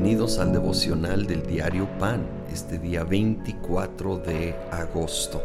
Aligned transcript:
Bienvenidos 0.00 0.38
al 0.38 0.54
devocional 0.54 1.26
del 1.26 1.46
diario 1.46 1.86
Pan, 1.98 2.26
este 2.50 2.78
día 2.78 3.04
24 3.04 4.16
de 4.16 4.54
agosto. 4.72 5.42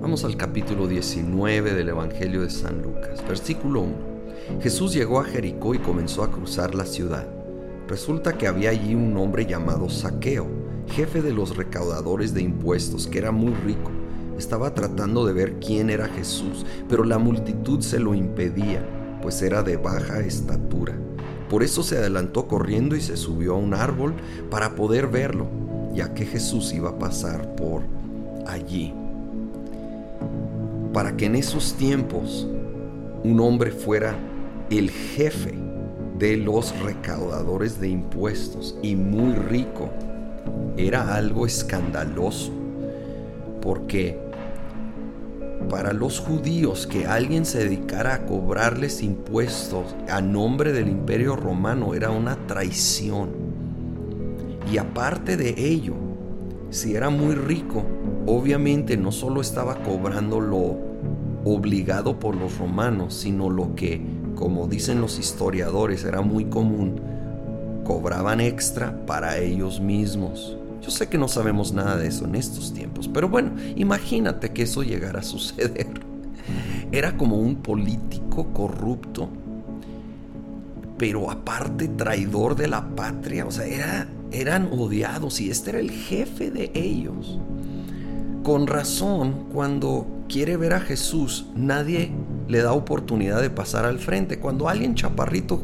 Vamos 0.00 0.24
al 0.24 0.36
capítulo 0.36 0.88
19 0.88 1.74
del 1.74 1.90
Evangelio 1.90 2.40
de 2.42 2.50
San 2.50 2.82
Lucas, 2.82 3.24
versículo 3.28 3.82
1. 3.82 3.94
Jesús 4.60 4.92
llegó 4.92 5.20
a 5.20 5.24
Jericó 5.24 5.76
y 5.76 5.78
comenzó 5.78 6.24
a 6.24 6.30
cruzar 6.32 6.74
la 6.74 6.86
ciudad. 6.86 7.28
Resulta 7.86 8.36
que 8.36 8.48
había 8.48 8.70
allí 8.70 8.96
un 8.96 9.16
hombre 9.16 9.46
llamado 9.46 9.88
Saqueo, 9.88 10.48
jefe 10.88 11.22
de 11.22 11.32
los 11.32 11.56
recaudadores 11.56 12.34
de 12.34 12.42
impuestos, 12.42 13.06
que 13.06 13.18
era 13.18 13.30
muy 13.30 13.54
rico. 13.64 13.92
Estaba 14.36 14.74
tratando 14.74 15.24
de 15.24 15.34
ver 15.34 15.60
quién 15.60 15.88
era 15.88 16.08
Jesús, 16.08 16.66
pero 16.88 17.04
la 17.04 17.18
multitud 17.18 17.80
se 17.80 18.00
lo 18.00 18.12
impedía, 18.12 18.84
pues 19.22 19.40
era 19.40 19.62
de 19.62 19.76
baja 19.76 20.18
estatura. 20.18 20.98
Por 21.48 21.62
eso 21.62 21.82
se 21.82 21.96
adelantó 21.96 22.46
corriendo 22.46 22.94
y 22.94 23.00
se 23.00 23.16
subió 23.16 23.54
a 23.54 23.58
un 23.58 23.74
árbol 23.74 24.14
para 24.50 24.74
poder 24.74 25.08
verlo, 25.08 25.46
ya 25.94 26.12
que 26.12 26.26
Jesús 26.26 26.72
iba 26.72 26.90
a 26.90 26.98
pasar 26.98 27.54
por 27.56 27.82
allí. 28.46 28.92
Para 30.92 31.16
que 31.16 31.26
en 31.26 31.36
esos 31.36 31.74
tiempos 31.74 32.46
un 33.24 33.40
hombre 33.40 33.70
fuera 33.70 34.16
el 34.70 34.90
jefe 34.90 35.54
de 36.18 36.36
los 36.36 36.78
recaudadores 36.80 37.80
de 37.80 37.88
impuestos 37.88 38.76
y 38.82 38.96
muy 38.96 39.34
rico, 39.34 39.90
era 40.76 41.14
algo 41.14 41.46
escandaloso, 41.46 42.52
porque 43.62 44.27
para 45.68 45.92
los 45.92 46.20
judíos 46.20 46.86
que 46.86 47.06
alguien 47.06 47.44
se 47.44 47.58
dedicara 47.58 48.14
a 48.14 48.26
cobrarles 48.26 49.02
impuestos 49.02 49.94
a 50.08 50.20
nombre 50.20 50.72
del 50.72 50.88
imperio 50.88 51.36
romano 51.36 51.94
era 51.94 52.10
una 52.10 52.36
traición. 52.46 53.30
Y 54.72 54.78
aparte 54.78 55.36
de 55.36 55.54
ello, 55.56 55.94
si 56.70 56.94
era 56.94 57.10
muy 57.10 57.34
rico, 57.34 57.84
obviamente 58.26 58.96
no 58.96 59.12
solo 59.12 59.40
estaba 59.40 59.76
cobrando 59.82 60.40
lo 60.40 60.78
obligado 61.44 62.18
por 62.18 62.36
los 62.36 62.58
romanos, 62.58 63.14
sino 63.14 63.48
lo 63.50 63.74
que, 63.74 64.00
como 64.34 64.66
dicen 64.66 65.00
los 65.00 65.18
historiadores, 65.18 66.04
era 66.04 66.20
muy 66.20 66.46
común, 66.46 67.00
cobraban 67.84 68.40
extra 68.40 69.06
para 69.06 69.38
ellos 69.38 69.80
mismos. 69.80 70.58
Yo 70.80 70.90
sé 70.90 71.08
que 71.08 71.18
no 71.18 71.28
sabemos 71.28 71.72
nada 71.72 71.96
de 71.96 72.08
eso 72.08 72.24
en 72.24 72.34
estos 72.34 72.72
tiempos, 72.72 73.08
pero 73.08 73.28
bueno, 73.28 73.52
imagínate 73.76 74.50
que 74.50 74.62
eso 74.62 74.82
llegara 74.82 75.20
a 75.20 75.24
suceder. 75.24 75.88
Era 76.92 77.16
como 77.16 77.36
un 77.36 77.56
político 77.56 78.52
corrupto, 78.52 79.28
pero 80.96 81.30
aparte 81.30 81.88
traidor 81.88 82.56
de 82.56 82.68
la 82.68 82.94
patria, 82.94 83.46
o 83.46 83.50
sea, 83.50 83.66
era, 83.66 84.08
eran 84.32 84.68
odiados 84.72 85.40
y 85.40 85.50
este 85.50 85.70
era 85.70 85.78
el 85.78 85.90
jefe 85.90 86.50
de 86.50 86.72
ellos. 86.74 87.38
Con 88.42 88.66
razón, 88.66 89.46
cuando 89.52 90.06
quiere 90.28 90.56
ver 90.56 90.72
a 90.74 90.80
Jesús, 90.80 91.46
nadie 91.54 92.10
le 92.48 92.62
da 92.62 92.72
oportunidad 92.72 93.40
de 93.40 93.50
pasar 93.50 93.84
al 93.84 93.98
frente. 93.98 94.38
Cuando 94.38 94.68
alguien 94.68 94.94
chaparrito 94.94 95.62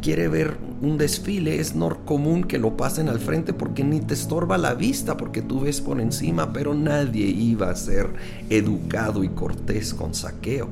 quiere 0.00 0.28
ver 0.28 0.56
un 0.82 0.98
desfile, 0.98 1.58
es 1.58 1.74
no 1.74 2.04
común 2.04 2.44
que 2.44 2.58
lo 2.58 2.76
pasen 2.76 3.08
al 3.08 3.18
frente 3.18 3.52
porque 3.52 3.82
ni 3.82 4.00
te 4.00 4.14
estorba 4.14 4.58
la 4.58 4.74
vista, 4.74 5.16
porque 5.16 5.42
tú 5.42 5.60
ves 5.60 5.80
por 5.80 6.00
encima, 6.00 6.52
pero 6.52 6.74
nadie 6.74 7.26
iba 7.26 7.70
a 7.70 7.76
ser 7.76 8.10
educado 8.50 9.24
y 9.24 9.30
cortés 9.30 9.94
con 9.94 10.14
saqueo. 10.14 10.68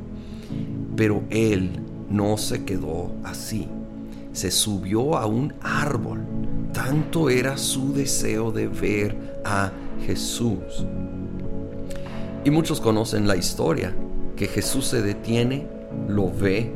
Pero 0.96 1.22
él 1.30 1.80
no 2.10 2.36
se 2.36 2.64
quedó 2.64 3.12
así. 3.24 3.68
Se 4.32 4.50
subió 4.50 5.16
a 5.16 5.26
un 5.26 5.54
árbol. 5.62 6.20
Tanto 6.72 7.30
era 7.30 7.56
su 7.56 7.92
deseo 7.92 8.50
de 8.50 8.68
ver 8.68 9.40
a 9.44 9.72
Jesús. 10.04 10.84
Y 12.44 12.50
muchos 12.50 12.80
conocen 12.80 13.26
la 13.26 13.36
historia, 13.36 13.94
que 14.36 14.46
Jesús 14.46 14.86
se 14.86 15.02
detiene, 15.02 15.66
lo 16.08 16.30
ve, 16.30 16.72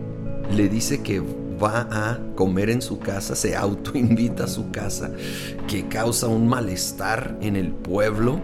le 0.55 0.69
dice 0.69 1.03
que 1.03 1.23
va 1.63 1.89
a 1.91 2.19
comer 2.35 2.71
en 2.71 2.83
su 2.83 2.99
casa, 2.99 3.35
se 3.35 3.57
autoinvita 3.57 4.45
a 4.45 4.49
su 4.49 4.71
casa, 4.71 5.11
que 5.67 5.89
causa 5.89 6.29
un 6.29 6.49
malestar 6.49 7.37
en 7.41 7.57
el 7.57 7.73
pueblo. 7.73 8.41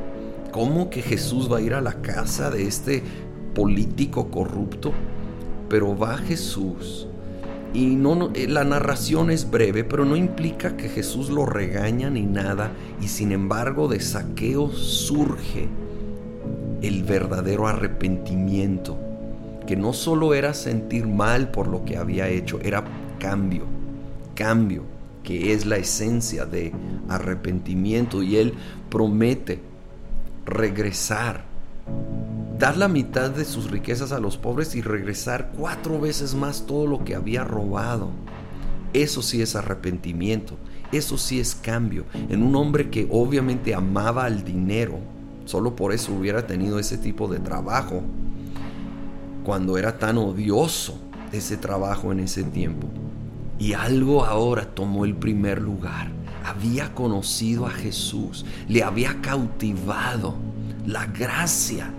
¿Cómo 0.50 0.90
que 0.90 1.02
Jesús 1.02 1.50
va 1.50 1.58
a 1.58 1.62
ir 1.62 1.74
a 1.74 1.80
la 1.80 2.00
casa 2.02 2.50
de 2.50 2.66
este 2.66 3.02
político 3.54 4.30
corrupto? 4.30 4.92
Pero 5.68 5.96
va 5.96 6.18
Jesús. 6.18 7.08
Y 7.72 7.96
no, 7.96 8.30
eh, 8.34 8.46
la 8.46 8.62
narración 8.62 9.30
es 9.32 9.50
breve, 9.50 9.82
pero 9.82 10.04
no 10.04 10.14
implica 10.14 10.76
que 10.76 10.88
Jesús 10.88 11.28
lo 11.28 11.44
regaña 11.44 12.08
ni 12.08 12.22
nada. 12.22 12.70
Y 13.00 13.08
sin 13.08 13.32
embargo 13.32 13.88
de 13.88 13.98
saqueo 13.98 14.70
surge 14.70 15.68
el 16.86 17.02
verdadero 17.02 17.66
arrepentimiento, 17.66 18.98
que 19.66 19.76
no 19.76 19.92
solo 19.92 20.34
era 20.34 20.52
sentir 20.52 21.06
mal 21.06 21.50
por 21.50 21.66
lo 21.68 21.84
que 21.84 21.96
había 21.96 22.28
hecho, 22.28 22.60
era 22.62 22.84
cambio, 23.18 23.64
cambio, 24.34 24.82
que 25.22 25.54
es 25.54 25.64
la 25.64 25.76
esencia 25.76 26.44
de 26.44 26.72
arrepentimiento. 27.08 28.22
Y 28.22 28.36
él 28.36 28.54
promete 28.90 29.60
regresar, 30.44 31.44
dar 32.58 32.76
la 32.76 32.88
mitad 32.88 33.30
de 33.30 33.44
sus 33.44 33.70
riquezas 33.70 34.12
a 34.12 34.20
los 34.20 34.36
pobres 34.36 34.74
y 34.74 34.82
regresar 34.82 35.52
cuatro 35.56 35.98
veces 35.98 36.34
más 36.34 36.66
todo 36.66 36.86
lo 36.86 37.04
que 37.04 37.14
había 37.14 37.44
robado. 37.44 38.10
Eso 38.92 39.22
sí 39.22 39.42
es 39.42 39.56
arrepentimiento, 39.56 40.56
eso 40.92 41.18
sí 41.18 41.40
es 41.40 41.54
cambio 41.54 42.04
en 42.28 42.42
un 42.42 42.54
hombre 42.54 42.90
que 42.90 43.08
obviamente 43.10 43.74
amaba 43.74 44.24
al 44.24 44.44
dinero, 44.44 45.00
Solo 45.44 45.76
por 45.76 45.92
eso 45.92 46.12
hubiera 46.14 46.46
tenido 46.46 46.78
ese 46.78 46.98
tipo 46.98 47.28
de 47.28 47.38
trabajo 47.38 48.02
cuando 49.44 49.76
era 49.76 49.98
tan 49.98 50.18
odioso 50.18 50.98
ese 51.32 51.56
trabajo 51.56 52.12
en 52.12 52.20
ese 52.20 52.44
tiempo. 52.44 52.88
Y 53.58 53.72
algo 53.74 54.24
ahora 54.24 54.74
tomó 54.74 55.04
el 55.04 55.14
primer 55.14 55.60
lugar. 55.60 56.10
Había 56.44 56.94
conocido 56.94 57.66
a 57.66 57.70
Jesús, 57.70 58.44
le 58.68 58.82
había 58.82 59.20
cautivado 59.20 60.34
la 60.86 61.06
gracia 61.06 61.90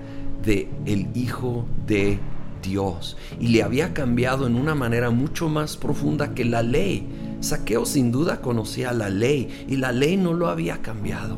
de 0.43 0.69
el 0.85 1.07
Hijo 1.15 1.65
de 1.87 2.19
Dios 2.61 3.17
y 3.39 3.47
le 3.47 3.63
había 3.63 3.93
cambiado 3.93 4.47
en 4.47 4.55
una 4.55 4.75
manera 4.75 5.09
mucho 5.09 5.49
más 5.49 5.77
profunda 5.77 6.33
que 6.33 6.45
la 6.45 6.61
ley. 6.61 7.07
Saqueo 7.39 7.85
sin 7.85 8.11
duda 8.11 8.41
conocía 8.41 8.91
la 8.91 9.09
ley 9.09 9.65
y 9.67 9.77
la 9.77 9.91
ley 9.91 10.17
no 10.17 10.33
lo 10.33 10.47
había 10.49 10.81
cambiado. 10.81 11.37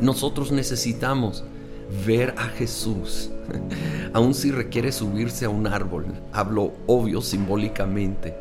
Nosotros 0.00 0.52
necesitamos 0.52 1.44
ver 2.06 2.34
a 2.36 2.44
Jesús, 2.48 3.30
aun 4.12 4.34
si 4.34 4.50
requiere 4.50 4.92
subirse 4.92 5.46
a 5.46 5.50
un 5.50 5.66
árbol, 5.66 6.06
hablo 6.32 6.72
obvio 6.86 7.20
simbólicamente, 7.20 8.34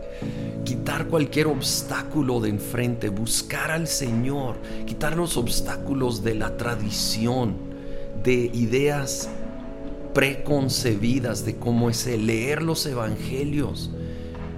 quitar 0.65 1.07
cualquier 1.07 1.47
obstáculo 1.47 2.39
de 2.39 2.49
enfrente, 2.49 3.09
buscar 3.09 3.71
al 3.71 3.87
Señor, 3.87 4.57
quitar 4.85 5.15
los 5.15 5.37
obstáculos 5.37 6.23
de 6.23 6.35
la 6.35 6.57
tradición, 6.57 7.55
de 8.23 8.51
ideas 8.53 9.29
preconcebidas 10.13 11.45
de 11.45 11.55
cómo 11.55 11.89
es 11.89 12.05
el 12.07 12.27
leer 12.27 12.63
los 12.63 12.85
evangelios 12.85 13.91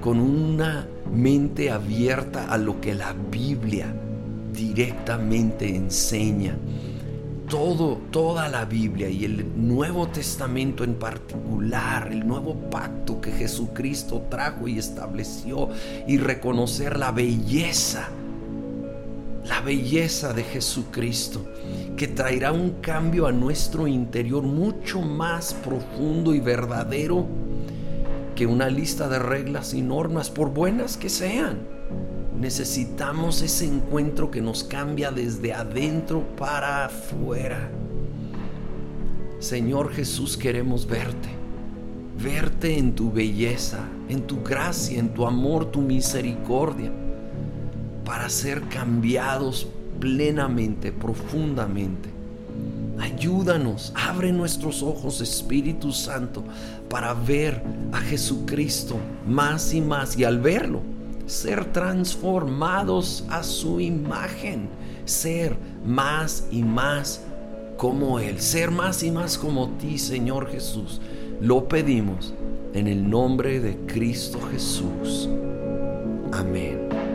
con 0.02 0.20
una 0.20 0.88
mente 1.14 1.70
abierta 1.70 2.46
a 2.46 2.58
lo 2.58 2.80
que 2.80 2.96
la 2.96 3.14
Biblia 3.14 3.94
directamente 4.54 5.76
enseña 5.76 6.58
todo, 7.50 8.00
toda 8.12 8.48
la 8.48 8.66
Biblia 8.66 9.10
y 9.10 9.26
el 9.26 9.68
Nuevo 9.68 10.08
Testamento 10.08 10.84
en 10.84 10.94
particular, 10.94 12.10
el 12.12 12.26
nuevo 12.26 12.54
pacto 12.70 13.20
que 13.20 13.32
Jesucristo 13.32 14.28
trajo 14.30 14.68
y 14.68 14.78
estableció 14.78 15.70
y 16.08 16.20
reconocer 16.20 16.98
la 16.98 17.12
belleza, 17.12 18.10
la 19.46 19.62
belleza 19.62 20.32
de 20.34 20.44
Jesucristo, 20.44 21.44
que 21.98 22.08
traerá 22.08 22.52
un 22.52 22.82
cambio 22.82 23.26
a 23.26 23.32
nuestro 23.32 23.88
interior 23.88 24.44
mucho 24.44 25.02
más 25.02 25.56
profundo 25.56 26.36
y 26.36 26.40
verdadero 26.40 27.26
que 28.36 28.46
una 28.46 28.70
lista 28.70 29.10
de 29.10 29.18
reglas 29.18 29.74
y 29.74 29.82
normas, 29.82 30.30
por 30.30 30.54
buenas 30.54 30.98
que 30.98 31.10
sean. 31.10 31.58
Necesitamos 32.40 33.42
ese 33.42 33.66
encuentro 33.66 34.32
que 34.32 34.42
nos 34.42 34.64
cambia 34.64 35.12
desde 35.12 35.52
adentro 35.52 36.24
para 36.38 36.86
afuera. 36.86 37.70
Señor 39.40 39.92
Jesús, 39.92 40.38
queremos 40.38 40.88
verte. 40.88 41.28
Verte 42.18 42.78
en 42.78 42.96
tu 42.96 43.12
belleza, 43.12 43.80
en 44.08 44.22
tu 44.22 44.42
gracia, 44.42 45.00
en 45.00 45.14
tu 45.14 45.26
amor, 45.26 45.66
tu 45.66 45.82
misericordia, 45.82 46.92
para 48.06 48.30
ser 48.30 48.62
cambiados 48.70 49.68
plenamente, 50.00 50.94
profundamente. 50.94 52.08
Ayúdanos, 53.00 53.92
abre 53.96 54.32
nuestros 54.32 54.82
ojos, 54.82 55.20
Espíritu 55.20 55.92
Santo, 55.92 56.46
para 56.90 57.14
ver 57.14 57.62
a 57.92 58.00
Jesucristo 58.00 58.96
más 59.28 59.74
y 59.74 59.82
más 59.82 60.18
y 60.18 60.24
al 60.24 60.40
verlo 60.40 60.99
ser 61.30 61.72
transformados 61.72 63.24
a 63.30 63.44
su 63.44 63.80
imagen, 63.80 64.68
ser 65.06 65.56
más 65.86 66.48
y 66.52 66.64
más 66.64 67.24
como 67.78 68.20
Él, 68.20 68.40
ser 68.42 68.72
más 68.72 69.04
y 69.04 69.12
más 69.12 69.38
como 69.38 69.70
ti, 69.78 69.98
Señor 69.98 70.50
Jesús. 70.50 71.00
Lo 71.40 71.68
pedimos 71.68 72.34
en 72.74 72.88
el 72.88 73.10
nombre 73.10 73.60
de 73.60 73.78
Cristo 73.86 74.40
Jesús. 74.52 75.30
Amén. 76.32 77.09